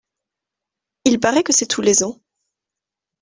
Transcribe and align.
Il 1.05 1.19
parait 1.19 1.43
que 1.43 1.53
c’est 1.53 1.67
tous 1.67 1.81
les 1.83 2.03
ans. 2.03 2.19